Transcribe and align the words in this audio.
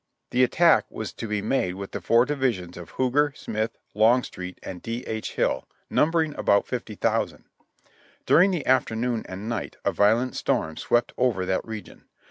The 0.31 0.43
attack 0.43 0.89
was 0.89 1.13
to 1.13 1.27
be 1.27 1.43
made 1.43 1.75
with 1.75 1.91
the 1.91 2.01
four 2.01 2.25
divisions 2.25 2.75
of 2.75 2.93
Huger, 2.97 3.33
Smith, 3.35 3.77
Longstreet, 3.93 4.57
and 4.63 4.81
D. 4.81 5.03
H. 5.05 5.33
Hill, 5.35 5.67
numbering 5.91 6.33
about 6.39 6.65
fifty 6.65 6.95
thou 6.95 7.27
sand. 7.27 7.43
During 8.25 8.49
the 8.49 8.65
afternoon 8.65 9.23
and 9.29 9.47
night 9.47 9.75
a 9.85 9.91
violent 9.91 10.35
storm 10.35 10.75
swept 10.77 11.13
over 11.19 11.45
that 11.45 11.63
region. 11.63 12.05